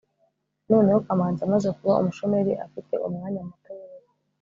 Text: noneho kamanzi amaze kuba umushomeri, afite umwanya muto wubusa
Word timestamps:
noneho 0.69 0.99
kamanzi 1.07 1.41
amaze 1.47 1.67
kuba 1.77 1.99
umushomeri, 2.01 2.51
afite 2.65 2.93
umwanya 3.07 3.41
muto 3.47 3.69
wubusa 3.77 4.11